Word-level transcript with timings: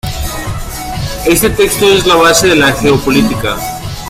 Este 1.27 1.51
texto 1.51 1.85
es 1.87 2.07
la 2.07 2.15
base 2.15 2.47
de 2.47 2.55
la 2.55 2.71
Geopolítica. 2.73 3.55